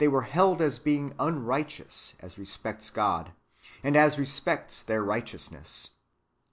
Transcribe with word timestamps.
411 0.03 0.27
they 0.27 0.33
held 0.33 0.61
as 0.63 0.79
being 0.79 1.13
unrighteous 1.19 2.15
as 2.21 2.39
respects 2.39 2.89
God, 2.89 3.33
and 3.83 3.95
as 3.95 4.17
respects 4.17 4.81
their 4.81 5.05
neighbours. 5.05 5.91